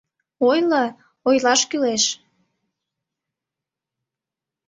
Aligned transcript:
—Ойло, 0.49 0.83
ойлаш 1.27 1.61
кӱлеш. 1.69 2.03